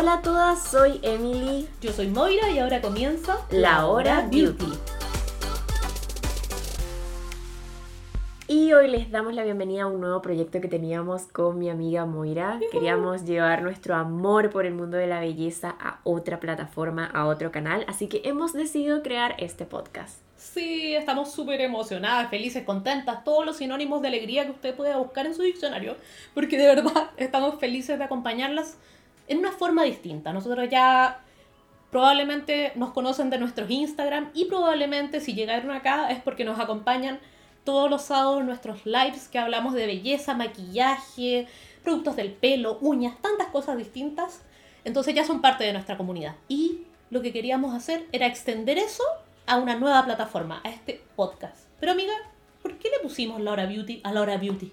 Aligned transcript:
Hola 0.00 0.14
a 0.14 0.22
todas, 0.22 0.62
soy 0.62 0.98
Emily. 1.02 1.68
Yo 1.82 1.92
soy 1.92 2.08
Moira 2.08 2.48
y 2.48 2.58
ahora 2.58 2.80
comienza 2.80 3.46
La 3.50 3.84
Hora 3.84 4.26
Beauty. 4.32 4.72
Y 8.48 8.72
hoy 8.72 8.88
les 8.88 9.10
damos 9.10 9.34
la 9.34 9.44
bienvenida 9.44 9.82
a 9.82 9.86
un 9.88 10.00
nuevo 10.00 10.22
proyecto 10.22 10.62
que 10.62 10.68
teníamos 10.68 11.24
con 11.24 11.58
mi 11.58 11.68
amiga 11.68 12.06
Moira. 12.06 12.58
Queríamos 12.72 13.26
llevar 13.26 13.60
nuestro 13.60 13.94
amor 13.94 14.48
por 14.48 14.64
el 14.64 14.72
mundo 14.72 14.96
de 14.96 15.06
la 15.06 15.20
belleza 15.20 15.76
a 15.78 16.00
otra 16.04 16.40
plataforma, 16.40 17.04
a 17.04 17.26
otro 17.26 17.52
canal, 17.52 17.84
así 17.86 18.08
que 18.08 18.22
hemos 18.24 18.54
decidido 18.54 19.02
crear 19.02 19.34
este 19.36 19.66
podcast. 19.66 20.20
Sí, 20.38 20.94
estamos 20.94 21.30
súper 21.30 21.60
emocionadas, 21.60 22.30
felices, 22.30 22.64
contentas, 22.64 23.22
todos 23.22 23.44
los 23.44 23.58
sinónimos 23.58 24.00
de 24.00 24.08
alegría 24.08 24.46
que 24.46 24.52
usted 24.52 24.74
pueda 24.74 24.96
buscar 24.96 25.26
en 25.26 25.34
su 25.34 25.42
diccionario, 25.42 25.94
porque 26.32 26.56
de 26.56 26.74
verdad 26.74 27.10
estamos 27.18 27.60
felices 27.60 27.98
de 27.98 28.04
acompañarlas 28.04 28.78
en 29.30 29.38
una 29.38 29.52
forma 29.52 29.84
distinta. 29.84 30.32
Nosotros 30.32 30.68
ya 30.68 31.20
probablemente 31.90 32.72
nos 32.74 32.90
conocen 32.90 33.30
de 33.30 33.38
nuestros 33.38 33.70
Instagram 33.70 34.30
y 34.34 34.46
probablemente 34.46 35.20
si 35.20 35.34
llegaron 35.34 35.70
acá 35.70 36.10
es 36.10 36.20
porque 36.20 36.44
nos 36.44 36.58
acompañan 36.58 37.20
todos 37.64 37.88
los 37.88 38.02
sábados 38.02 38.44
nuestros 38.44 38.84
lives 38.84 39.28
que 39.28 39.38
hablamos 39.38 39.72
de 39.74 39.86
belleza, 39.86 40.34
maquillaje, 40.34 41.46
productos 41.84 42.16
del 42.16 42.32
pelo, 42.32 42.78
uñas, 42.80 43.14
tantas 43.22 43.48
cosas 43.48 43.78
distintas. 43.78 44.42
Entonces 44.84 45.14
ya 45.14 45.24
son 45.24 45.40
parte 45.40 45.62
de 45.62 45.72
nuestra 45.72 45.96
comunidad. 45.96 46.34
Y 46.48 46.82
lo 47.10 47.22
que 47.22 47.32
queríamos 47.32 47.72
hacer 47.74 48.06
era 48.10 48.26
extender 48.26 48.78
eso 48.78 49.04
a 49.46 49.58
una 49.58 49.76
nueva 49.76 50.04
plataforma, 50.04 50.60
a 50.64 50.70
este 50.70 51.02
podcast. 51.14 51.68
Pero 51.78 51.92
amiga, 51.92 52.14
¿por 52.62 52.78
qué 52.78 52.88
le 52.88 52.98
pusimos 53.00 53.40
Laura 53.40 53.66
Beauty 53.66 54.00
a 54.02 54.12
Laura 54.12 54.36
Beauty? 54.38 54.72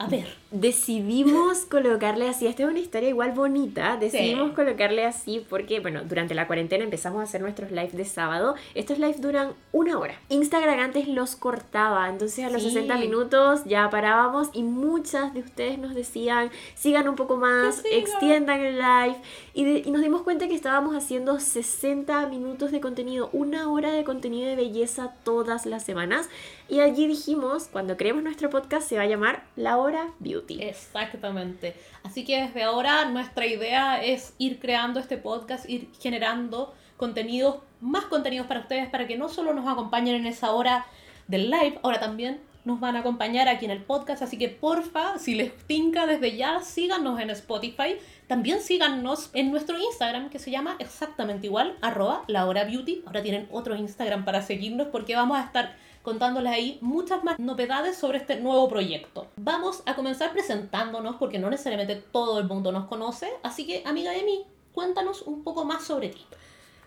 A 0.00 0.06
ver. 0.06 0.40
Decidimos 0.50 1.58
colocarle 1.66 2.28
así, 2.28 2.48
esta 2.48 2.64
es 2.64 2.68
una 2.68 2.80
historia 2.80 3.08
igual 3.08 3.32
bonita, 3.32 3.96
decidimos 3.96 4.52
colocarle 4.52 5.04
así 5.04 5.46
porque, 5.48 5.78
bueno, 5.78 6.02
durante 6.02 6.34
la 6.34 6.48
cuarentena 6.48 6.82
empezamos 6.82 7.20
a 7.20 7.22
hacer 7.22 7.40
nuestros 7.40 7.70
lives 7.70 7.96
de 7.96 8.04
sábado, 8.04 8.56
estos 8.74 8.98
lives 8.98 9.20
duran 9.20 9.52
una 9.70 9.96
hora. 9.96 10.14
Instagram 10.28 10.80
antes 10.80 11.06
los 11.06 11.36
cortaba, 11.36 12.08
entonces 12.08 12.44
a 12.44 12.50
los 12.50 12.64
60 12.64 12.96
minutos 12.96 13.60
ya 13.64 13.88
parábamos 13.90 14.48
y 14.52 14.64
muchas 14.64 15.34
de 15.34 15.40
ustedes 15.40 15.78
nos 15.78 15.94
decían, 15.94 16.50
sigan 16.74 17.08
un 17.08 17.14
poco 17.14 17.36
más, 17.36 17.84
extiendan 17.92 18.60
el 18.60 18.78
live 18.78 19.16
y, 19.54 19.86
y 19.86 19.90
nos 19.92 20.02
dimos 20.02 20.22
cuenta 20.22 20.48
que 20.48 20.54
estábamos 20.56 20.96
haciendo 20.96 21.38
60 21.38 22.26
minutos 22.26 22.72
de 22.72 22.80
contenido, 22.80 23.28
una 23.32 23.70
hora 23.70 23.92
de 23.92 24.02
contenido 24.02 24.48
de 24.48 24.56
belleza 24.56 25.14
todas 25.22 25.64
las 25.66 25.84
semanas. 25.84 26.28
Y 26.68 26.80
allí 26.80 27.08
dijimos, 27.08 27.68
cuando 27.70 27.96
creemos 27.96 28.22
nuestro 28.22 28.48
podcast 28.48 28.88
se 28.88 28.96
va 28.96 29.02
a 29.02 29.06
llamar 29.06 29.44
La 29.56 29.76
Hora 29.76 29.89
Beauty. 30.18 30.62
Exactamente. 30.62 31.74
Así 32.02 32.24
que 32.24 32.42
desde 32.42 32.62
ahora 32.62 33.04
nuestra 33.06 33.46
idea 33.46 34.02
es 34.02 34.34
ir 34.38 34.58
creando 34.58 35.00
este 35.00 35.16
podcast, 35.16 35.68
ir 35.68 35.88
generando 36.00 36.74
contenidos, 36.96 37.56
más 37.80 38.04
contenidos 38.04 38.46
para 38.46 38.60
ustedes, 38.60 38.88
para 38.88 39.06
que 39.06 39.16
no 39.16 39.28
solo 39.28 39.54
nos 39.54 39.66
acompañen 39.66 40.16
en 40.16 40.26
esa 40.26 40.52
hora 40.52 40.86
del 41.28 41.50
live, 41.50 41.78
ahora 41.82 42.00
también 42.00 42.40
nos 42.64 42.78
van 42.78 42.96
a 42.96 43.00
acompañar 43.00 43.48
aquí 43.48 43.64
en 43.64 43.70
el 43.70 43.82
podcast, 43.82 44.22
así 44.22 44.36
que 44.36 44.48
porfa, 44.48 45.18
si 45.18 45.34
les 45.34 45.56
tinca 45.66 46.06
desde 46.06 46.36
ya, 46.36 46.60
síganos 46.60 47.18
en 47.20 47.30
Spotify, 47.30 47.96
también 48.26 48.60
síganos 48.60 49.30
en 49.32 49.50
nuestro 49.50 49.78
Instagram 49.78 50.28
que 50.28 50.38
se 50.38 50.50
llama 50.50 50.76
exactamente 50.78 51.46
igual, 51.46 51.76
arroba 51.80 52.22
la 52.26 52.46
hora 52.46 52.64
beauty, 52.64 53.02
ahora 53.06 53.22
tienen 53.22 53.48
otro 53.50 53.76
Instagram 53.76 54.24
para 54.24 54.42
seguirnos 54.42 54.88
porque 54.88 55.16
vamos 55.16 55.38
a 55.38 55.44
estar 55.44 55.74
contándoles 56.02 56.52
ahí 56.52 56.78
muchas 56.80 57.22
más 57.24 57.38
novedades 57.38 57.96
sobre 57.96 58.18
este 58.18 58.40
nuevo 58.40 58.68
proyecto. 58.68 59.26
Vamos 59.36 59.82
a 59.86 59.94
comenzar 59.94 60.32
presentándonos 60.32 61.16
porque 61.16 61.38
no 61.38 61.50
necesariamente 61.50 61.96
todo 61.96 62.38
el 62.38 62.46
mundo 62.46 62.72
nos 62.72 62.86
conoce, 62.86 63.28
así 63.42 63.66
que 63.66 63.82
amiga 63.86 64.12
de 64.12 64.22
mí, 64.22 64.44
cuéntanos 64.72 65.22
un 65.22 65.42
poco 65.44 65.64
más 65.64 65.84
sobre 65.84 66.08
ti. 66.08 66.24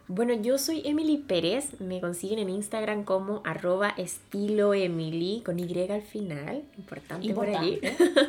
Bueno, 0.09 0.33
yo 0.33 0.57
soy 0.57 0.81
Emily 0.83 1.15
Pérez, 1.15 1.79
me 1.79 2.01
consiguen 2.01 2.39
en 2.39 2.49
Instagram 2.49 3.05
como 3.05 3.41
arroba 3.45 3.93
estilo 3.95 4.73
Emily 4.73 5.41
con 5.45 5.57
Y 5.59 5.89
al 5.89 6.01
final, 6.01 6.63
importante, 6.77 7.33
por 7.33 7.47
allí. 7.47 7.79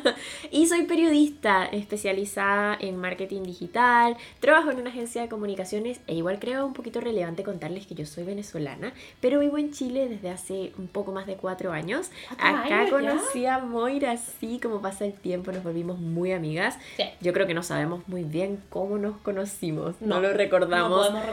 y 0.51 0.67
soy 0.67 0.83
periodista 0.83 1.65
especializada 1.65 2.77
en 2.79 2.95
marketing 2.95 3.43
digital, 3.43 4.15
trabajo 4.39 4.71
en 4.71 4.79
una 4.79 4.89
agencia 4.89 5.21
de 5.21 5.27
comunicaciones 5.27 5.99
e 6.07 6.15
igual 6.15 6.39
creo 6.39 6.65
un 6.65 6.71
poquito 6.71 7.01
relevante 7.01 7.43
contarles 7.43 7.85
que 7.87 7.93
yo 7.93 8.05
soy 8.05 8.23
venezolana, 8.23 8.93
pero 9.19 9.41
vivo 9.41 9.57
en 9.57 9.71
Chile 9.73 10.07
desde 10.07 10.29
hace 10.29 10.71
un 10.77 10.87
poco 10.87 11.11
más 11.11 11.27
de 11.27 11.35
cuatro 11.35 11.73
años. 11.73 12.09
Acá 12.37 12.89
conocí 12.89 13.47
a 13.47 13.59
Moira, 13.59 14.11
así 14.11 14.61
como 14.63 14.81
pasa 14.81 15.03
el 15.03 15.13
tiempo, 15.13 15.51
nos 15.51 15.63
volvimos 15.63 15.99
muy 15.99 16.31
amigas. 16.31 16.77
Yo 17.19 17.33
creo 17.33 17.45
que 17.47 17.53
no 17.53 17.63
sabemos 17.63 18.07
muy 18.07 18.23
bien 18.23 18.63
cómo 18.69 18.97
nos 18.97 19.17
conocimos, 19.17 19.95
no, 19.99 20.21
lo 20.21 20.31
recordamos. 20.31 21.11
No 21.11 21.19
podemos 21.19 21.25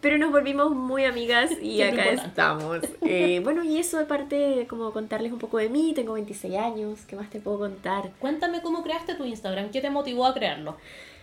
Pero 0.00 0.18
nos 0.18 0.30
volvimos 0.30 0.70
muy 0.70 1.04
amigas 1.04 1.50
y 1.60 1.82
acá 1.82 2.10
estamos. 2.10 2.80
Eh, 3.02 3.40
bueno, 3.42 3.64
y 3.64 3.78
eso 3.78 3.98
aparte 3.98 4.66
como 4.68 4.92
contarles 4.92 5.32
un 5.32 5.38
poco 5.38 5.58
de 5.58 5.68
mí, 5.68 5.92
tengo 5.94 6.14
26 6.14 6.56
años, 6.56 7.00
¿qué 7.06 7.16
más 7.16 7.30
te 7.30 7.40
puedo 7.40 7.58
contar? 7.58 8.10
Cuéntame 8.18 8.62
cómo 8.62 8.82
creaste 8.82 9.14
tu 9.14 9.24
Instagram, 9.24 9.70
¿qué 9.70 9.80
te 9.80 9.90
motivó 9.90 10.26
a 10.26 10.34
crearlo? 10.34 10.76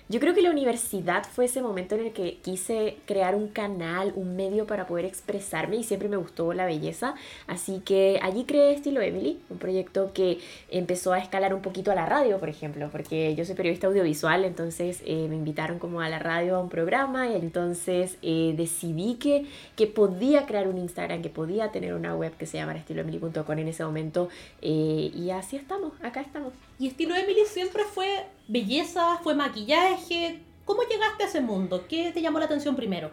Yo 0.08 0.20
creo 0.20 0.36
que 0.36 0.44
la 0.44 0.52
universidad 0.52 1.24
fue 1.24 1.46
ese 1.46 1.64
momento 1.64 1.96
en 1.96 2.02
el 2.06 2.14
que 2.14 2.38
quise 2.44 2.98
crear 3.08 3.34
un 3.34 3.48
canal, 3.48 4.14
un 4.16 4.36
medio 4.36 4.68
para 4.68 4.86
poder 4.86 5.04
expresarme 5.04 5.78
y 5.78 5.84
siempre 5.84 6.10
me 6.10 6.18
gustó 6.18 6.54
la 6.54 6.68
belleza. 6.68 7.16
Así 7.48 7.80
que 7.80 8.20
allí 8.22 8.44
creé 8.44 8.74
Estilo 8.74 9.02
Emily, 9.02 9.40
un 9.50 9.58
proyecto 9.58 10.12
que 10.14 10.38
empezó 10.70 11.12
a 11.12 11.18
escalar 11.18 11.56
un 11.56 11.64
poquito 11.64 11.92
a 11.92 11.96
la 11.96 12.06
radio, 12.06 12.38
por 12.38 12.50
ejemplo, 12.50 12.90
porque 12.92 13.34
yo 13.34 13.46
soy 13.46 13.56
periodista 13.56 13.88
audiovisual, 13.88 14.46
entonces 14.46 15.02
eh, 15.06 15.26
me 15.28 15.38
invitaron 15.38 15.80
como 15.80 16.02
a 16.02 16.10
la 16.10 16.20
radio 16.20 16.58
a 16.58 16.60
un 16.60 16.70
programa 16.70 17.28
y 17.28 17.36
entonces 17.36 18.20
eh, 18.22 18.54
decidí 18.56 19.16
que, 19.16 19.48
que 19.76 19.88
podía 19.88 20.46
crear 20.46 20.68
un 20.68 20.78
Instagram, 20.78 21.24
que 21.24 21.30
podía 21.30 21.72
tener 21.72 21.96
una 21.96 22.16
web 22.16 22.32
que 22.38 22.46
se 22.46 22.58
llamara 22.58 22.78
estiloemily.com 22.78 23.58
en 23.58 23.68
ese 23.70 23.84
momento 23.84 24.30
eh, 24.62 25.12
y 25.16 25.32
así 25.32 25.56
estamos, 25.56 25.94
acá 26.04 26.22
estamos. 26.22 26.54
Y 26.78 26.88
Estilo 26.88 27.16
Emily 27.16 27.42
siempre 27.48 27.84
fue 27.84 28.26
belleza, 28.48 29.18
fue 29.24 29.34
maquillaje. 29.34 30.40
¿Cómo 30.66 30.82
llegaste 30.84 31.24
a 31.24 31.28
ese 31.28 31.42
mundo? 31.42 31.86
¿Qué 31.88 32.12
te 32.12 32.22
llamó 32.22 32.40
la 32.40 32.46
atención 32.46 32.76
primero? 32.76 33.12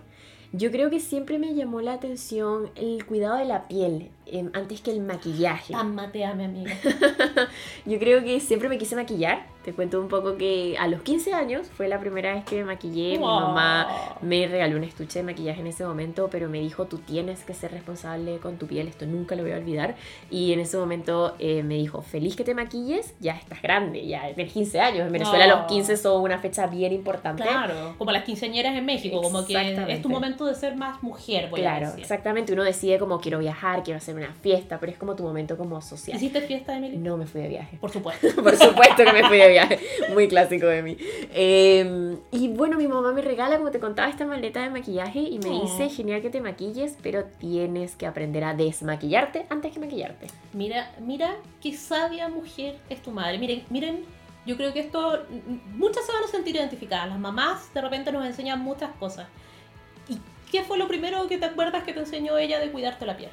Yo 0.52 0.70
creo 0.70 0.90
que 0.90 1.00
siempre 1.00 1.38
me 1.38 1.54
llamó 1.54 1.80
la 1.80 1.94
atención 1.94 2.70
el 2.74 3.06
cuidado 3.06 3.36
de 3.36 3.44
la 3.44 3.68
piel, 3.68 4.10
em, 4.26 4.50
antes 4.52 4.80
que 4.80 4.90
el 4.90 5.00
maquillaje. 5.00 5.72
Tan 5.72 5.94
matea, 5.94 6.34
mi 6.34 6.44
amiga. 6.44 6.74
Yo 7.86 7.98
creo 7.98 8.22
que 8.22 8.40
siempre 8.40 8.68
me 8.68 8.78
quise 8.78 8.96
maquillar. 8.96 9.46
Te 9.64 9.72
cuento 9.72 10.00
un 10.00 10.08
poco 10.08 10.36
que 10.36 10.76
a 10.78 10.88
los 10.88 11.02
15 11.02 11.34
años 11.34 11.68
fue 11.68 11.86
la 11.86 12.00
primera 12.00 12.34
vez 12.34 12.44
que 12.44 12.56
me 12.56 12.64
maquillé. 12.64 13.12
Mi 13.12 13.24
mamá 13.24 14.16
me 14.20 14.48
regaló 14.48 14.76
un 14.76 14.82
estuche 14.82 15.20
de 15.20 15.24
maquillaje 15.24 15.60
en 15.60 15.68
ese 15.68 15.84
momento, 15.84 16.28
pero 16.30 16.48
me 16.48 16.58
dijo, 16.58 16.86
tú 16.86 16.98
tienes 16.98 17.44
que 17.44 17.54
ser 17.54 17.70
responsable 17.70 18.38
con 18.38 18.56
tu 18.56 18.66
piel, 18.66 18.88
esto 18.88 19.06
nunca 19.06 19.36
lo 19.36 19.44
voy 19.44 19.52
a 19.52 19.56
olvidar. 19.56 19.94
Y 20.30 20.52
en 20.52 20.58
ese 20.58 20.76
momento 20.76 21.36
eh, 21.38 21.62
me 21.62 21.74
dijo, 21.76 22.02
feliz 22.02 22.34
que 22.34 22.42
te 22.42 22.54
maquilles, 22.54 23.14
ya 23.20 23.34
estás 23.34 23.62
grande, 23.62 24.04
ya 24.04 24.34
tienes 24.34 24.52
15 24.52 24.80
años. 24.80 25.06
En 25.06 25.12
Venezuela 25.12 25.46
los 25.46 25.66
15 25.66 25.96
son 25.96 26.22
una 26.22 26.38
fecha 26.40 26.66
bien 26.66 26.92
importante. 26.92 27.44
Claro, 27.44 27.94
como 27.98 28.10
las 28.10 28.24
quinceañeras 28.24 28.74
en 28.74 28.84
México, 28.84 29.22
como 29.22 29.46
que 29.46 29.84
es 29.88 30.02
tu 30.02 30.08
momento 30.08 30.44
de 30.44 30.56
ser 30.56 30.74
más 30.74 31.02
mujer, 31.04 31.50
voy 31.50 31.60
claro, 31.60 31.86
a 31.86 31.88
decir. 31.90 32.02
exactamente. 32.02 32.52
Uno 32.52 32.64
decide 32.64 32.98
como 32.98 33.20
quiero 33.20 33.38
viajar, 33.38 33.84
quiero 33.84 33.98
hacer 33.98 34.11
una 34.14 34.32
fiesta, 34.34 34.78
pero 34.78 34.92
es 34.92 34.98
como 34.98 35.16
tu 35.16 35.22
momento 35.22 35.56
como 35.56 35.80
social. 35.80 36.16
¿Hiciste 36.16 36.40
fiesta, 36.42 36.76
Emily? 36.76 36.96
No, 36.96 37.16
me 37.16 37.26
fui 37.26 37.42
de 37.42 37.48
viaje. 37.48 37.78
Por 37.80 37.90
supuesto. 37.90 38.28
Por 38.42 38.56
supuesto 38.56 39.04
que 39.04 39.12
me 39.12 39.24
fui 39.24 39.38
de 39.38 39.48
viaje. 39.48 39.78
Muy 40.12 40.28
clásico 40.28 40.66
de 40.66 40.82
mí. 40.82 40.96
Em, 41.34 42.16
y 42.30 42.48
bueno, 42.48 42.76
mi 42.76 42.88
mamá 42.88 43.12
me 43.12 43.22
regala, 43.22 43.58
como 43.58 43.70
te 43.70 43.80
contaba, 43.80 44.08
esta 44.08 44.26
maleta 44.26 44.62
de 44.62 44.70
maquillaje 44.70 45.20
y 45.20 45.38
me 45.38 45.50
oh. 45.50 45.62
dice, 45.62 45.88
genial 45.88 46.22
que 46.22 46.30
te 46.30 46.40
maquilles, 46.40 46.96
pero 47.02 47.24
tienes 47.24 47.96
que 47.96 48.06
aprender 48.06 48.44
a 48.44 48.54
desmaquillarte 48.54 49.46
antes 49.48 49.72
que 49.72 49.80
maquillarte. 49.80 50.26
Mira, 50.52 50.92
mira 51.00 51.36
qué 51.60 51.76
sabia 51.76 52.28
mujer 52.28 52.78
es 52.88 53.02
tu 53.02 53.10
madre. 53.10 53.38
Miren, 53.38 53.64
miren 53.70 54.04
yo 54.44 54.56
creo 54.56 54.72
que 54.72 54.80
esto, 54.80 55.24
muchas 55.74 56.04
se 56.04 56.12
van 56.12 56.24
a 56.24 56.26
sentir 56.26 56.56
identificadas. 56.56 57.08
Las 57.08 57.18
mamás 57.18 57.72
de 57.72 57.80
repente 57.80 58.10
nos 58.10 58.26
enseñan 58.26 58.60
muchas 58.60 58.90
cosas. 58.96 59.28
¿Y 60.08 60.18
qué 60.50 60.64
fue 60.64 60.78
lo 60.78 60.88
primero 60.88 61.26
que 61.28 61.38
te 61.38 61.44
acuerdas 61.44 61.84
que 61.84 61.92
te 61.92 62.00
enseñó 62.00 62.36
ella 62.38 62.58
de 62.58 62.70
cuidarte 62.72 63.06
la 63.06 63.16
piel? 63.16 63.30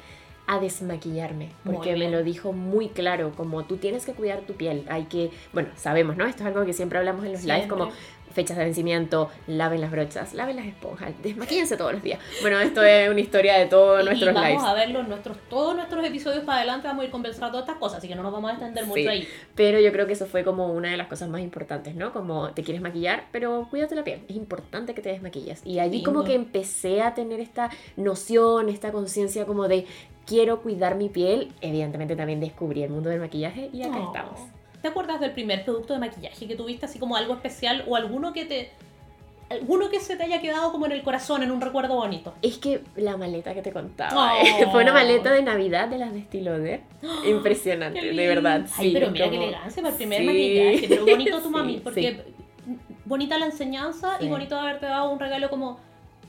A 0.50 0.58
desmaquillarme, 0.58 1.50
porque 1.64 1.94
me 1.94 2.10
lo 2.10 2.24
dijo 2.24 2.52
muy 2.52 2.88
claro, 2.88 3.30
como 3.36 3.62
tú 3.66 3.76
tienes 3.76 4.04
que 4.04 4.14
cuidar 4.14 4.40
tu 4.40 4.54
piel, 4.54 4.84
hay 4.88 5.04
que, 5.04 5.30
bueno, 5.52 5.68
sabemos, 5.76 6.16
¿no? 6.16 6.26
Esto 6.26 6.42
es 6.42 6.48
algo 6.48 6.66
que 6.66 6.72
siempre 6.72 6.98
hablamos 6.98 7.24
en 7.24 7.34
los 7.34 7.44
lives, 7.44 7.68
como 7.68 7.90
fechas 8.32 8.56
de 8.56 8.64
vencimiento, 8.64 9.30
laven 9.46 9.80
las 9.80 9.92
brochas, 9.92 10.34
laven 10.34 10.56
las 10.56 10.66
esponjas, 10.66 11.12
desmaquíllense 11.22 11.76
todos 11.76 11.92
los 11.92 12.02
días. 12.02 12.18
Bueno, 12.40 12.58
esto 12.58 12.82
es 12.82 13.08
una 13.08 13.20
historia 13.20 13.58
de 13.58 13.66
todos 13.66 14.04
nuestros 14.04 14.34
lives. 14.34 14.56
Vamos 14.56 14.68
a 14.68 14.74
verlo 14.74 15.00
en 15.00 15.08
nuestros, 15.08 15.36
todos 15.48 15.76
nuestros 15.76 16.04
episodios 16.04 16.42
para 16.42 16.58
adelante, 16.58 16.88
vamos 16.88 17.02
a 17.02 17.04
ir 17.04 17.12
conversando 17.12 17.50
todas 17.50 17.68
estas 17.68 17.78
cosas, 17.78 17.98
así 17.98 18.08
que 18.08 18.16
no 18.16 18.24
nos 18.24 18.32
vamos 18.32 18.50
a 18.50 18.54
extender 18.54 18.86
mucho 18.86 19.08
ahí. 19.08 19.28
Pero 19.54 19.78
yo 19.78 19.92
creo 19.92 20.08
que 20.08 20.14
eso 20.14 20.26
fue 20.26 20.42
como 20.42 20.72
una 20.72 20.90
de 20.90 20.96
las 20.96 21.06
cosas 21.06 21.28
más 21.28 21.42
importantes, 21.42 21.94
¿no? 21.94 22.12
Como 22.12 22.50
te 22.54 22.64
quieres 22.64 22.82
maquillar, 22.82 23.26
pero 23.30 23.68
cuídate 23.70 23.94
la 23.94 24.02
piel, 24.02 24.22
es 24.28 24.34
importante 24.34 24.94
que 24.94 25.02
te 25.02 25.10
desmaquilles. 25.10 25.64
Y 25.64 25.78
allí 25.78 26.02
como 26.02 26.24
que 26.24 26.34
empecé 26.34 27.02
a 27.02 27.14
tener 27.14 27.38
esta 27.38 27.70
noción, 27.96 28.68
esta 28.68 28.90
conciencia 28.90 29.46
como 29.46 29.68
de 29.68 29.86
quiero 30.30 30.62
cuidar 30.62 30.94
mi 30.94 31.08
piel, 31.08 31.52
evidentemente 31.60 32.14
también 32.14 32.38
descubrí 32.38 32.84
el 32.84 32.90
mundo 32.90 33.10
del 33.10 33.18
maquillaje 33.18 33.68
y 33.72 33.82
acá 33.82 33.98
oh. 33.98 34.06
estamos. 34.06 34.40
¿Te 34.80 34.86
acuerdas 34.86 35.18
del 35.20 35.32
primer 35.32 35.64
producto 35.64 35.92
de 35.92 35.98
maquillaje 35.98 36.46
que 36.46 36.54
tuviste, 36.54 36.86
así 36.86 37.00
como 37.00 37.16
algo 37.16 37.34
especial 37.34 37.84
o 37.88 37.96
alguno 37.96 38.32
que 38.32 38.44
te 38.44 38.70
alguno 39.50 39.90
que 39.90 39.98
se 39.98 40.14
te 40.14 40.22
haya 40.22 40.40
quedado 40.40 40.70
como 40.70 40.86
en 40.86 40.92
el 40.92 41.02
corazón, 41.02 41.42
en 41.42 41.50
un 41.50 41.60
recuerdo 41.60 41.96
bonito. 41.96 42.32
Es 42.42 42.58
que 42.58 42.82
la 42.94 43.16
maleta 43.16 43.52
que 43.54 43.62
te 43.62 43.72
contaba, 43.72 44.40
eh, 44.40 44.66
fue 44.70 44.84
una 44.84 44.92
maleta 44.92 45.32
de 45.32 45.42
Navidad 45.42 45.88
de 45.88 45.98
las 45.98 46.12
de 46.12 46.20
estilo 46.20 46.56
de 46.56 46.82
Impresionante, 47.28 48.12
de 48.12 48.28
verdad. 48.28 48.66
Ay, 48.78 48.92
pero 48.92 49.10
mira 49.10 49.28
qué 49.28 49.36
elegancia, 49.36 49.82
para 49.82 49.92
el 49.92 49.96
primer 49.96 50.22
maquillaje, 50.22 50.86
pero 50.88 51.04
bonito 51.04 51.40
tu 51.42 51.50
mami, 51.50 51.78
porque 51.78 52.22
bonita 53.04 53.36
la 53.36 53.46
enseñanza 53.46 54.18
y 54.20 54.28
bonito 54.28 54.56
haberte 54.56 54.86
dado 54.86 55.10
un 55.10 55.18
regalo 55.18 55.50
como 55.50 55.80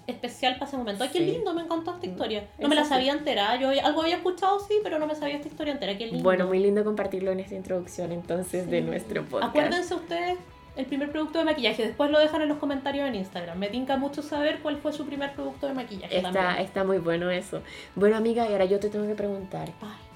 especial 0.08 0.56
para 0.56 0.66
ese 0.66 0.78
momento. 0.78 1.04
Ay, 1.04 1.10
qué 1.12 1.20
lindo, 1.20 1.54
me 1.54 1.62
encantó 1.62 1.94
esta 1.94 2.06
historia. 2.06 2.48
No 2.60 2.68
me 2.68 2.76
la 2.76 2.86
sabía 2.86 3.14
entera. 3.14 3.56
Yo 3.58 3.70
algo 3.70 4.02
había 4.02 4.18
escuchado, 4.18 4.60
sí, 4.60 4.76
pero 4.84 5.00
no 5.00 5.08
me 5.08 5.16
sabía 5.16 5.36
esta 5.36 5.48
historia 5.48 5.74
entera. 5.74 5.98
Qué 5.98 6.08
lindo. 6.08 6.24
Bueno, 6.24 6.48
muy 6.48 6.60
lindo 6.60 6.84
compartirlo 6.84 7.32
en 7.32 7.40
esta 7.40 7.56
introducción 7.56 8.12
entonces 8.12 8.70
de 8.70 8.82
nuestro 8.82 9.24
podcast. 9.24 9.50
Acuérdense 9.50 9.96
ustedes 9.96 10.38
el 10.76 10.86
primer 10.86 11.12
producto 11.12 11.40
de 11.40 11.46
maquillaje. 11.46 11.86
Después 11.86 12.10
lo 12.12 12.20
dejan 12.20 12.42
en 12.42 12.50
los 12.50 12.58
comentarios 12.58 13.08
en 13.08 13.16
Instagram. 13.16 13.58
Me 13.58 13.68
tinca 13.68 13.98
mucho 13.98 14.22
saber 14.22 14.60
cuál 14.62 14.78
fue 14.78 14.94
su 14.94 15.06
primer 15.06 15.34
producto 15.34 15.68
de 15.68 15.74
maquillaje. 15.74 16.18
Está, 16.18 16.62
está 16.62 16.84
muy 16.84 17.00
bueno 17.00 17.30
eso. 17.30 17.62
Bueno, 17.96 18.16
amiga, 18.16 18.48
y 18.50 18.54
ahora 18.54 18.66
yo 18.66 18.80
te 18.80 18.90
tengo 18.90 19.08
que 19.08 19.16
preguntar. 19.16 19.70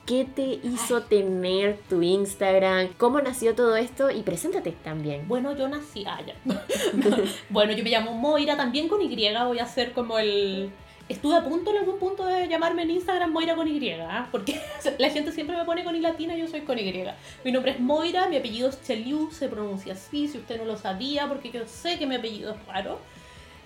¿Qué 0.05 0.25
te 0.25 0.59
hizo 0.63 1.01
tener 1.01 1.79
tu 1.89 2.01
Instagram? 2.01 2.89
¿Cómo 2.97 3.21
nació 3.21 3.55
todo 3.55 3.75
esto? 3.75 4.11
Y 4.11 4.21
preséntate 4.21 4.71
también. 4.71 5.27
Bueno, 5.27 5.57
yo 5.57 5.67
nací 5.67 6.05
allá. 6.05 6.35
Ah, 6.49 6.63
bueno, 7.49 7.73
yo 7.73 7.83
me 7.83 7.89
llamo 7.89 8.13
Moira, 8.13 8.55
también 8.55 8.87
con 8.87 9.01
Y. 9.01 9.15
Voy 9.15 9.59
a 9.59 9.63
hacer 9.63 9.93
como 9.93 10.19
el 10.19 10.71
Estuve 11.07 11.35
a 11.35 11.43
punto 11.43 11.69
en 11.69 11.77
algún 11.77 11.99
punto 11.99 12.25
de 12.25 12.47
llamarme 12.47 12.81
en 12.81 12.89
Instagram 12.89 13.31
Moira 13.31 13.55
con 13.55 13.67
Y, 13.67 13.91
¿ah? 13.91 14.27
porque 14.31 14.59
la 14.97 15.09
gente 15.11 15.31
siempre 15.31 15.55
me 15.55 15.63
pone 15.63 15.83
con 15.83 15.95
Y 15.95 15.99
latina, 15.99 16.35
yo 16.35 16.47
soy 16.47 16.61
con 16.61 16.79
Y. 16.79 17.05
Mi 17.43 17.51
nombre 17.51 17.73
es 17.73 17.79
Moira, 17.79 18.27
mi 18.27 18.37
apellido 18.37 18.69
es 18.69 18.81
Cheliu, 18.81 19.29
se 19.31 19.47
pronuncia 19.47 19.93
así, 19.93 20.27
si 20.27 20.39
usted 20.39 20.57
no 20.57 20.65
lo 20.65 20.77
sabía, 20.77 21.27
porque 21.27 21.51
yo 21.51 21.67
sé 21.67 21.99
que 21.99 22.07
mi 22.07 22.15
apellido 22.15 22.55
es 22.55 22.65
raro. 22.65 22.99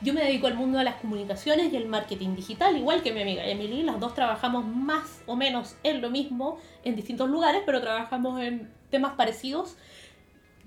Yo 0.01 0.13
me 0.13 0.23
dedico 0.23 0.47
al 0.47 0.55
mundo 0.55 0.77
de 0.77 0.85
las 0.85 0.95
comunicaciones 0.95 1.73
y 1.73 1.75
el 1.75 1.87
marketing 1.87 2.35
digital, 2.35 2.77
igual 2.77 3.01
que 3.03 3.11
mi 3.11 3.21
amiga 3.21 3.45
Emily. 3.45 3.83
Las 3.83 3.99
dos 3.99 4.13
trabajamos 4.13 4.65
más 4.65 5.21
o 5.25 5.35
menos 5.35 5.75
en 5.83 6.01
lo 6.01 6.09
mismo, 6.09 6.57
en 6.83 6.95
distintos 6.95 7.29
lugares, 7.29 7.63
pero 7.65 7.81
trabajamos 7.81 8.41
en 8.41 8.71
temas 8.89 9.13
parecidos 9.13 9.75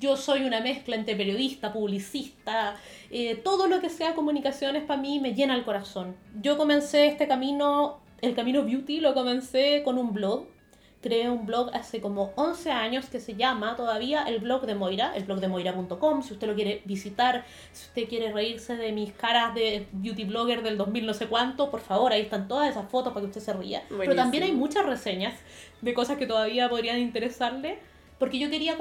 yo 0.03 0.17
soy 0.17 0.43
una 0.43 0.61
mezcla 0.61 0.97
entre 0.97 1.15
periodista, 1.15 1.73
publicista, 1.73 2.75
eh, 3.11 3.37
todo 3.37 3.69
lo 3.69 3.81
que 3.81 3.89
sea 3.89 4.17
comunicaciones 4.17 4.83
para 4.83 5.01
mí 5.01 5.21
me 5.21 5.33
llena 5.33 5.55
el 5.55 5.65
corazón. 5.65 6.17
Yo 6.43 6.59
comencé 6.59 7.07
este 7.07 7.29
camino, 7.29 8.01
el 8.21 8.35
camino 8.35 8.65
beauty, 8.65 8.99
lo 8.99 9.15
comencé 9.15 9.83
con 9.85 9.99
un 9.99 10.13
blog. 10.13 10.47
Creé 11.03 11.29
un 11.29 11.47
blog 11.47 11.71
hace 11.75 12.01
como 12.01 12.33
11 12.37 12.71
años 12.71 13.07
que 13.07 13.19
se 13.19 13.35
llama 13.35 13.75
todavía 13.75 14.23
el 14.23 14.39
blog 14.39 14.67
de 14.67 14.77
Moira, 14.77 15.13
el 15.17 15.25
blog 15.25 15.41
de 15.41 15.49
moira.com. 15.49 16.23
Si 16.23 16.33
usted 16.33 16.47
lo 16.47 16.55
quiere 16.55 16.81
visitar, 16.85 17.45
si 17.73 17.87
usted 17.87 18.09
quiere 18.09 18.33
reírse 18.33 18.77
de 18.77 18.93
mis 18.93 19.13
caras 19.13 19.53
de 19.53 19.89
beauty 19.91 20.25
blogger 20.25 20.63
del 20.63 20.79
2000 20.79 21.05
no 21.05 21.13
sé 21.13 21.27
cuánto, 21.27 21.73
por 21.73 21.81
favor, 21.81 22.13
ahí 22.13 22.23
están 22.23 22.47
todas 22.47 22.71
esas 22.71 22.89
fotos 22.89 23.13
para 23.13 23.25
que 23.25 23.31
usted 23.31 23.41
se 23.41 23.53
ría. 23.53 23.83
Pero 23.99 24.15
también 24.15 24.45
hay 24.45 24.53
muchas 24.53 24.87
reseñas 24.87 25.35
de 25.81 25.93
cosas 25.93 26.19
que 26.19 26.27
todavía 26.27 26.69
podrían 26.69 26.99
interesarle, 27.01 27.81
porque 28.21 28.39
yo 28.39 28.49
quería 28.49 28.77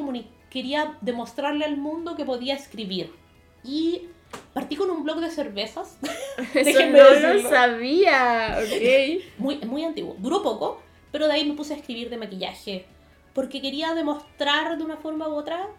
quería 0.52 0.98
demostrarle 1.02 1.66
al 1.66 1.78
mundo 1.78 2.16
que 2.16 2.24
podía 2.24 2.54
escribir. 2.54 3.12
Y 3.64 4.10
partí 4.54 4.76
con 4.76 4.90
un 4.92 5.04
blog 5.04 5.20
de 5.22 5.32
cervezas. 5.32 5.98
Eso 6.54 6.86
no 6.86 7.34
lo 7.34 7.50
sabía, 7.50 8.60
ok. 8.60 9.24
Muy, 9.38 9.58
muy 9.60 9.84
antiguo. 9.84 10.16
Duró 10.20 10.44
poco, 10.44 10.82
pero 11.12 11.28
de 11.28 11.34
ahí 11.34 11.48
me 11.48 11.56
puse 11.56 11.74
a 11.74 11.78
escribir 11.78 12.10
de 12.10 12.18
maquillaje. 12.18 12.86
Porque 13.34 13.62
quería 13.62 13.94
demostrar 13.94 14.78
de 14.78 14.84
una 14.84 14.98
forma 14.98 15.28
u 15.28 15.34
otra 15.34 15.70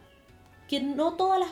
que 0.69 0.81
no 0.81 1.15
todas 1.15 1.39
las 1.39 1.51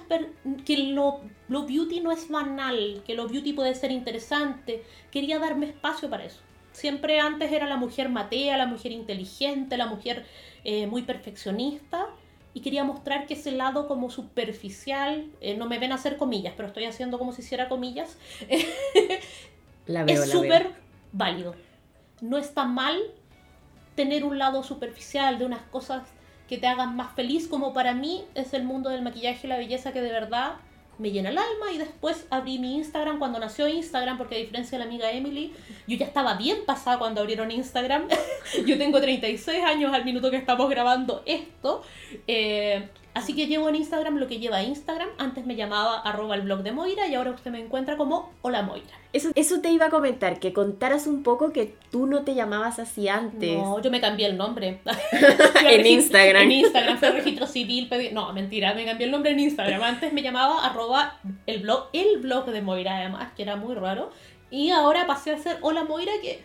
que 0.65 0.79
lo, 0.79 1.21
lo 1.49 1.67
beauty 1.67 2.01
no 2.01 2.11
es 2.11 2.29
banal, 2.29 3.03
que 3.05 3.15
lo 3.15 3.29
beauty 3.29 3.53
puede 3.53 3.75
ser 3.75 3.91
interesante. 3.91 4.83
Quería 5.11 5.39
darme 5.39 5.67
espacio 5.67 6.09
para 6.09 6.25
eso. 6.25 6.41
Siempre 6.73 7.21
antes 7.21 7.53
era 7.53 7.67
la 7.67 7.77
mujer 7.77 8.09
matea, 8.09 8.57
la 8.57 8.67
mujer 8.67 8.93
inteligente, 8.93 9.77
la 9.77 9.87
mujer 9.87 10.25
eh, 10.65 10.87
muy 10.87 11.03
perfeccionista 11.03 12.07
y 12.55 12.61
quería 12.61 12.85
mostrar 12.85 13.27
que 13.27 13.35
ese 13.35 13.53
lado 13.53 13.87
como 13.87 14.11
superficial, 14.11 15.31
eh, 15.41 15.57
no 15.57 15.67
me 15.67 15.79
ven 15.79 15.93
hacer 15.93 16.17
comillas, 16.17 16.55
pero 16.57 16.69
estoy 16.69 16.85
haciendo 16.85 17.19
como 17.19 17.33
si 17.33 17.43
hiciera 17.43 17.69
comillas, 17.69 18.19
la 19.87 20.05
veo, 20.05 20.23
es 20.23 20.31
súper 20.31 20.73
válido. 21.13 21.55
No 22.21 22.39
está 22.39 22.65
mal 22.65 22.99
tener 24.01 24.25
un 24.25 24.39
lado 24.39 24.63
superficial 24.63 25.39
de 25.39 25.45
unas 25.45 25.61
cosas 25.61 26.05
que 26.49 26.57
te 26.57 26.67
hagan 26.67 26.97
más 26.97 27.15
feliz, 27.15 27.47
como 27.49 27.75
para 27.75 27.93
mí 27.93 28.25
es 28.35 28.55
el 28.55 28.65
mundo 28.65 28.89
del 28.89 29.03
maquillaje 29.03 29.47
y 29.47 29.51
la 29.51 29.59
belleza 29.59 29.93
que 29.93 30.01
de 30.01 30.11
verdad 30.11 30.55
me 30.97 31.11
llena 31.11 31.29
el 31.29 31.37
alma 31.37 31.71
y 31.71 31.77
después 31.77 32.27
abrí 32.31 32.59
mi 32.59 32.77
Instagram 32.77 33.19
cuando 33.19 33.39
nació 33.39 33.69
Instagram, 33.69 34.17
porque 34.17 34.37
a 34.37 34.39
diferencia 34.39 34.79
de 34.79 34.85
la 34.85 34.91
amiga 34.91 35.11
Emily, 35.13 35.53
yo 35.87 35.99
ya 35.99 36.07
estaba 36.07 36.33
bien 36.35 36.65
pasada 36.65 36.99
cuando 36.99 37.21
abrieron 37.21 37.51
Instagram. 37.51 38.09
yo 38.67 38.79
tengo 38.79 39.03
36 39.03 39.65
años 39.65 39.93
al 39.93 40.07
minuto 40.07 40.31
que 40.31 40.39
estamos 40.39 40.71
grabando 40.71 41.23
esto. 41.27 41.83
Eh, 42.27 42.89
Así 43.21 43.35
que 43.35 43.47
llevo 43.47 43.69
en 43.69 43.75
Instagram 43.75 44.17
lo 44.17 44.27
que 44.27 44.39
lleva 44.39 44.63
Instagram. 44.63 45.11
Antes 45.19 45.45
me 45.45 45.55
llamaba 45.55 45.99
arroba 46.01 46.35
el 46.37 46.41
blog 46.41 46.63
de 46.63 46.73
Moira 46.73 47.07
y 47.07 47.15
ahora 47.15 47.33
usted 47.33 47.51
me 47.51 47.61
encuentra 47.61 47.99
como 47.99 48.33
Hola 48.41 48.63
Moira. 48.63 48.87
Eso, 49.13 49.31
eso 49.35 49.61
te 49.61 49.71
iba 49.71 49.87
a 49.87 49.91
comentar, 49.91 50.41
que 50.41 50.55
contaras 50.55 51.07
un 51.07 51.23
poco 51.23 51.53
que 51.53 51.75
tú 51.91 52.07
no 52.07 52.23
te 52.23 52.35
llamabas 52.35 52.79
así 52.79 53.09
antes. 53.09 53.59
No, 53.59 53.83
yo 53.83 53.91
me 53.91 54.01
cambié 54.01 54.25
el 54.25 54.39
nombre. 54.39 54.81
en 55.69 55.87
Instagram. 55.87 56.45
En 56.45 56.53
Instagram, 56.53 56.97
fue 56.97 57.11
registro 57.11 57.47
civil. 57.47 57.91
Pedí... 57.91 58.09
No, 58.11 58.33
mentira, 58.33 58.73
me 58.73 58.87
cambié 58.87 59.05
el 59.05 59.13
nombre 59.13 59.33
en 59.33 59.41
Instagram. 59.41 59.83
Antes 59.83 60.15
me 60.15 60.23
llamaba 60.23 60.65
arroba 60.65 61.21
el 61.47 61.61
blog, 61.61 61.89
el 61.93 62.21
blog 62.21 62.47
de 62.47 62.63
Moira 62.63 62.97
además, 62.97 63.33
que 63.37 63.43
era 63.43 63.57
muy 63.57 63.75
raro. 63.75 64.11
Y 64.51 64.71
ahora 64.71 65.07
pasé 65.07 65.33
a 65.33 65.39
ser 65.39 65.59
Hola 65.61 65.85
Moira, 65.85 66.13
que 66.23 66.43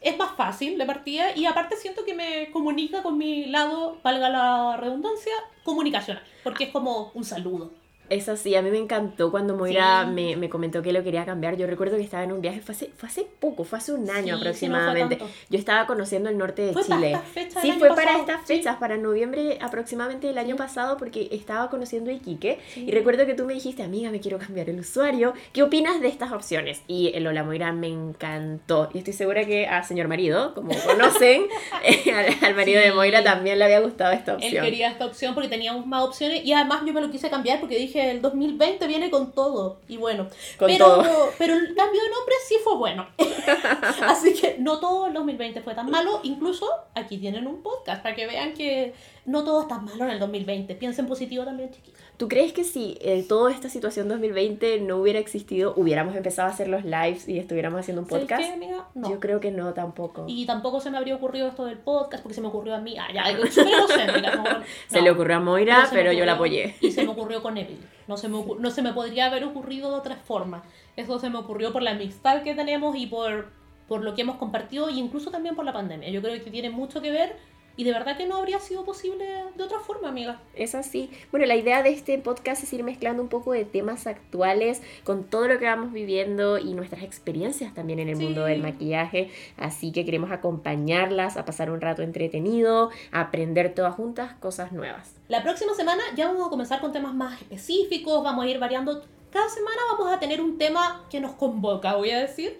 es 0.00 0.16
más 0.16 0.36
fácil 0.36 0.78
de 0.78 0.86
partida 0.86 1.36
y 1.36 1.46
aparte 1.46 1.76
siento 1.76 2.04
que 2.04 2.14
me 2.14 2.50
comunica 2.50 3.02
con 3.02 3.18
mi 3.18 3.46
lado, 3.46 3.98
valga 4.02 4.28
la 4.28 4.76
redundancia, 4.76 5.32
comunicacional, 5.64 6.22
porque 6.44 6.64
es 6.64 6.70
como 6.70 7.10
un 7.14 7.24
saludo. 7.24 7.72
Es 8.10 8.28
así, 8.28 8.54
a 8.54 8.62
mí 8.62 8.70
me 8.70 8.78
encantó 8.78 9.30
cuando 9.30 9.56
Moira 9.56 10.06
me, 10.06 10.36
me, 10.36 10.48
comentó 10.48 10.82
que 10.82 10.92
lo 10.92 11.02
quería 11.02 11.24
cambiar. 11.24 11.56
Yo 11.56 11.66
recuerdo 11.66 11.96
que 11.96 12.02
estaba 12.02 12.24
en 12.24 12.32
un 12.32 12.40
viaje, 12.40 12.60
fue 12.60 12.74
hace, 12.74 12.90
fue 12.96 13.08
hace 13.08 13.26
poco, 13.38 13.64
fue 13.64 13.78
hace 13.78 13.92
un 13.92 14.08
año 14.08 14.36
aproximadamente. 14.36 15.18
Yo 15.50 15.58
estaba 15.58 15.86
conociendo 15.86 16.30
el 16.30 16.38
norte 16.38 16.62
de 16.62 16.74
Chile. 16.82 17.18
sí, 17.60 17.72
fue 17.78 17.88
para 17.94 18.18
estas 18.18 18.46
fechas, 18.46 18.76
para 18.76 18.96
noviembre 18.96 19.58
aproximadamente 19.60 20.26
del 20.26 20.38
año 20.38 20.56
pasado, 20.56 20.96
porque 20.96 21.28
estaba 21.32 21.68
conociendo 21.68 22.10
Iquique. 22.10 22.58
Y 22.76 22.90
recuerdo 22.92 23.26
que 23.26 23.34
tú 23.34 23.44
me 23.44 23.54
dijiste, 23.54 23.82
amiga, 23.82 24.10
me 24.10 24.20
quiero 24.20 24.38
cambiar 24.38 24.70
el 24.70 24.80
usuario. 24.80 25.34
¿Qué 25.52 25.62
opinas 25.62 26.00
de 26.00 26.08
estas 26.08 26.32
opciones? 26.32 26.82
Y 26.86 27.12
el 27.14 27.26
Hola 27.26 27.44
Moira 27.44 27.72
me 27.72 27.88
encantó. 27.88 28.88
Y 28.94 28.98
estoy 28.98 29.12
segura 29.12 29.44
que 29.44 29.66
a 29.66 29.82
señor 29.82 30.08
marido, 30.08 30.54
como 30.54 30.70
conocen, 30.86 31.42
eh, 31.84 32.36
al, 32.42 32.54
marido 32.54 32.80
de 32.80 32.92
Moira 32.92 33.22
también 33.22 33.58
le 33.58 33.64
había 33.66 33.80
gustado 33.80 34.12
esta 34.12 34.34
opción. 34.34 34.56
Él 34.56 34.70
quería 34.70 34.88
esta 34.88 35.04
opción 35.04 35.34
porque 35.34 35.48
teníamos 35.48 35.86
más 35.86 36.04
opciones 36.04 36.44
y 36.44 36.52
además 36.52 36.82
yo 36.86 36.92
me 36.92 37.00
lo 37.00 37.10
quise 37.10 37.28
cambiar 37.28 37.60
porque 37.60 37.76
dije 37.76 37.97
el 37.98 38.22
2020 38.22 38.86
viene 38.86 39.10
con 39.10 39.32
todo. 39.32 39.80
Y 39.88 39.96
bueno, 39.96 40.28
pero, 40.58 41.04
pero 41.38 41.54
el 41.54 41.74
cambio 41.74 42.02
de 42.02 42.10
nombre 42.10 42.34
sí 42.46 42.56
fue 42.62 42.76
bueno. 42.76 43.06
Así 44.02 44.34
que 44.34 44.56
no 44.58 44.78
todo 44.78 45.06
el 45.06 45.14
2020 45.14 45.60
fue 45.62 45.74
tan 45.74 45.90
malo. 45.90 46.20
Incluso 46.22 46.66
aquí 46.94 47.18
tienen 47.18 47.46
un 47.46 47.62
podcast 47.62 48.02
para 48.02 48.14
que 48.14 48.26
vean 48.26 48.54
que 48.54 48.94
no 49.24 49.44
todo 49.44 49.62
está 49.62 49.78
malo 49.78 50.04
en 50.04 50.10
el 50.10 50.18
2020. 50.18 50.74
Piensen 50.74 51.06
positivo 51.06 51.44
también, 51.44 51.70
chiquitos. 51.70 52.00
¿Tú 52.18 52.26
crees 52.26 52.52
que 52.52 52.64
si 52.64 52.98
eh, 53.00 53.24
toda 53.28 53.52
esta 53.52 53.68
situación 53.68 54.08
2020 54.08 54.80
no 54.80 54.96
hubiera 54.96 55.20
existido, 55.20 55.72
hubiéramos 55.76 56.16
empezado 56.16 56.48
a 56.48 56.50
hacer 56.50 56.66
los 56.66 56.84
lives 56.84 57.28
y 57.28 57.38
estuviéramos 57.38 57.78
haciendo 57.78 58.02
un 58.02 58.08
podcast? 58.08 58.42
Qué, 58.42 58.52
amiga? 58.52 58.88
No. 58.94 59.08
Yo 59.08 59.20
creo 59.20 59.38
que 59.38 59.52
no 59.52 59.72
tampoco. 59.72 60.24
Y 60.26 60.44
tampoco 60.44 60.80
se 60.80 60.90
me 60.90 60.98
habría 60.98 61.14
ocurrido 61.14 61.46
esto 61.46 61.64
del 61.64 61.78
podcast 61.78 62.24
porque 62.24 62.34
se 62.34 62.40
me 62.40 62.48
ocurrió 62.48 62.74
a 62.74 62.80
mí. 62.80 62.96
Ah, 62.98 63.06
ya, 63.14 63.30
no, 63.32 63.46
se 64.88 65.00
le 65.00 65.10
ocurrió 65.10 65.36
a 65.36 65.40
Moira, 65.40 65.88
pero, 65.92 66.10
yo 66.10 66.24
la 66.24 66.32
apoyé. 66.32 66.74
Y 66.80 66.90
se 66.90 67.04
me 67.04 67.10
ocurrió 67.10 67.40
con 67.40 67.56
Emily. 67.56 67.78
No 68.06 68.16
se, 68.16 68.28
me 68.28 68.42
no 68.58 68.70
se 68.70 68.82
me 68.82 68.92
podría 68.92 69.26
haber 69.26 69.44
ocurrido 69.44 69.90
de 69.90 69.98
otra 69.98 70.16
forma. 70.16 70.62
Eso 70.96 71.18
se 71.18 71.30
me 71.30 71.38
ocurrió 71.38 71.72
por 71.72 71.82
la 71.82 71.92
amistad 71.92 72.42
que 72.42 72.54
tenemos 72.54 72.96
y 72.96 73.06
por, 73.06 73.50
por 73.86 74.02
lo 74.02 74.14
que 74.14 74.22
hemos 74.22 74.36
compartido, 74.36 74.88
e 74.88 74.92
incluso 74.92 75.30
también 75.30 75.54
por 75.54 75.64
la 75.64 75.72
pandemia. 75.72 76.08
Yo 76.10 76.22
creo 76.22 76.42
que 76.42 76.50
tiene 76.50 76.70
mucho 76.70 77.00
que 77.02 77.10
ver 77.10 77.36
y 77.78 77.84
de 77.84 77.92
verdad 77.92 78.16
que 78.16 78.26
no 78.26 78.36
habría 78.36 78.58
sido 78.58 78.84
posible 78.84 79.24
de 79.54 79.62
otra 79.62 79.78
forma, 79.78 80.08
amiga. 80.08 80.40
Es 80.56 80.74
así. 80.74 81.10
Bueno, 81.30 81.46
la 81.46 81.54
idea 81.54 81.84
de 81.84 81.90
este 81.90 82.18
podcast 82.18 82.64
es 82.64 82.72
ir 82.72 82.82
mezclando 82.82 83.22
un 83.22 83.28
poco 83.28 83.52
de 83.52 83.64
temas 83.64 84.08
actuales 84.08 84.82
con 85.04 85.22
todo 85.22 85.46
lo 85.46 85.60
que 85.60 85.66
vamos 85.66 85.92
viviendo 85.92 86.58
y 86.58 86.74
nuestras 86.74 87.04
experiencias 87.04 87.72
también 87.74 88.00
en 88.00 88.08
el 88.08 88.16
mundo 88.16 88.44
del 88.44 88.62
maquillaje. 88.62 89.30
Así 89.56 89.92
que 89.92 90.04
queremos 90.04 90.32
acompañarlas 90.32 91.36
a 91.36 91.44
pasar 91.44 91.70
un 91.70 91.80
rato 91.80 92.02
entretenido, 92.02 92.90
a 93.12 93.20
aprender 93.20 93.72
todas 93.76 93.94
juntas 93.94 94.34
cosas 94.40 94.72
nuevas. 94.72 95.14
La 95.28 95.44
próxima 95.44 95.72
semana 95.74 96.02
ya 96.16 96.26
vamos 96.26 96.48
a 96.48 96.50
comenzar 96.50 96.80
con 96.80 96.92
temas 96.92 97.14
más 97.14 97.40
específicos, 97.40 98.24
vamos 98.24 98.44
a 98.44 98.48
ir 98.48 98.58
variando. 98.58 99.04
Cada 99.30 99.48
semana 99.48 99.76
vamos 99.92 100.12
a 100.12 100.18
tener 100.18 100.40
un 100.40 100.58
tema 100.58 101.06
que 101.08 101.20
nos 101.20 101.34
convoca, 101.34 101.94
voy 101.94 102.10
a 102.10 102.18
decir. 102.18 102.58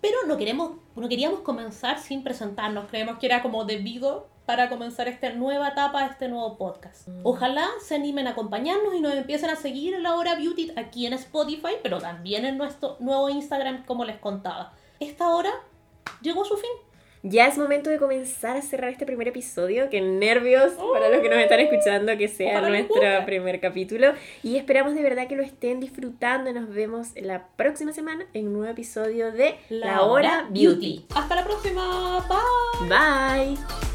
Pero 0.00 0.18
no, 0.28 0.36
queremos, 0.36 0.72
no 0.94 1.08
queríamos 1.08 1.40
comenzar 1.40 1.98
sin 1.98 2.22
presentarnos. 2.22 2.86
Creemos 2.88 3.18
que 3.18 3.26
era 3.26 3.42
como 3.42 3.64
debido 3.64 4.30
para 4.46 4.68
comenzar 4.68 5.08
esta 5.08 5.30
nueva 5.32 5.68
etapa, 5.68 6.06
este 6.06 6.28
nuevo 6.28 6.56
podcast. 6.56 7.08
Mm. 7.08 7.20
Ojalá 7.22 7.68
se 7.80 7.94
animen 7.94 8.26
a 8.26 8.30
acompañarnos 8.30 8.94
y 8.94 9.00
nos 9.00 9.14
empiecen 9.14 9.50
a 9.50 9.56
seguir 9.56 9.94
en 9.94 10.02
la 10.02 10.14
hora 10.14 10.34
beauty 10.34 10.72
aquí 10.76 11.06
en 11.06 11.12
Spotify, 11.14 11.74
pero 11.82 12.00
también 12.00 12.44
en 12.44 12.58
nuestro 12.58 12.96
nuevo 13.00 13.28
Instagram, 13.28 13.84
como 13.84 14.04
les 14.04 14.18
contaba. 14.18 14.72
Esta 15.00 15.28
hora 15.28 15.50
llegó 16.20 16.42
a 16.42 16.46
su 16.46 16.56
fin. 16.56 16.70
Ya 17.24 17.46
es 17.46 17.56
momento 17.56 17.88
de 17.88 17.98
comenzar 17.98 18.56
a 18.56 18.62
cerrar 18.62 18.90
este 18.90 19.06
primer 19.06 19.28
episodio. 19.28 19.88
Qué 19.90 20.00
nervios 20.00 20.72
para 20.92 21.08
los 21.08 21.20
que 21.20 21.28
nos 21.28 21.38
están 21.38 21.60
escuchando 21.60 22.16
que 22.18 22.26
sea 22.26 22.60
nuestro 22.68 23.00
primer 23.24 23.60
capítulo. 23.60 24.14
Y 24.42 24.56
esperamos 24.56 24.96
de 24.96 25.02
verdad 25.02 25.28
que 25.28 25.36
lo 25.36 25.44
estén 25.44 25.78
disfrutando. 25.78 26.52
Nos 26.52 26.68
vemos 26.68 27.10
la 27.14 27.46
próxima 27.54 27.92
semana 27.92 28.26
en 28.34 28.48
un 28.48 28.54
nuevo 28.54 28.72
episodio 28.72 29.30
de 29.30 29.54
La, 29.68 30.02
Hora 30.02 30.48
Beauty. 30.50 31.06
Hasta 31.14 31.36
la 31.36 31.44
próxima. 31.44 32.26
Bye. 32.28 32.88
Bye. 32.88 33.91